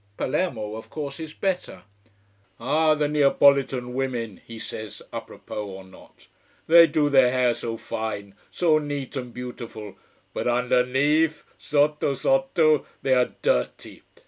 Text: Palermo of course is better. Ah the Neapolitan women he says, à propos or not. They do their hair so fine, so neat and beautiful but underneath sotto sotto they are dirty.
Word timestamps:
Palermo 0.17 0.73
of 0.75 0.89
course 0.89 1.19
is 1.19 1.35
better. 1.35 1.83
Ah 2.59 2.95
the 2.95 3.07
Neapolitan 3.07 3.93
women 3.93 4.41
he 4.43 4.57
says, 4.57 5.03
à 5.13 5.21
propos 5.23 5.67
or 5.69 5.83
not. 5.83 6.25
They 6.65 6.87
do 6.87 7.07
their 7.07 7.31
hair 7.31 7.53
so 7.53 7.77
fine, 7.77 8.33
so 8.49 8.79
neat 8.79 9.15
and 9.15 9.31
beautiful 9.31 9.95
but 10.33 10.47
underneath 10.47 11.45
sotto 11.59 12.15
sotto 12.15 12.83
they 13.03 13.13
are 13.13 13.33
dirty. 13.43 14.01